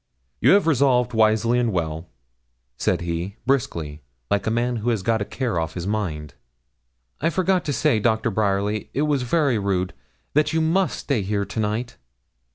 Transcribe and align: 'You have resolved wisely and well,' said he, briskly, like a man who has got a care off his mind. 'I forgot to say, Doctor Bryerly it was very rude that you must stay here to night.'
'You 0.39 0.53
have 0.53 0.65
resolved 0.65 1.13
wisely 1.13 1.59
and 1.59 1.71
well,' 1.71 2.09
said 2.75 3.01
he, 3.01 3.35
briskly, 3.45 4.01
like 4.31 4.47
a 4.47 4.49
man 4.49 4.77
who 4.77 4.89
has 4.89 5.03
got 5.03 5.21
a 5.21 5.25
care 5.25 5.59
off 5.59 5.75
his 5.75 5.85
mind. 5.85 6.33
'I 7.19 7.29
forgot 7.29 7.63
to 7.65 7.71
say, 7.73 7.99
Doctor 7.99 8.31
Bryerly 8.31 8.89
it 8.95 9.03
was 9.03 9.21
very 9.21 9.59
rude 9.59 9.93
that 10.33 10.53
you 10.53 10.59
must 10.59 10.97
stay 10.97 11.21
here 11.21 11.45
to 11.45 11.59
night.' 11.59 11.97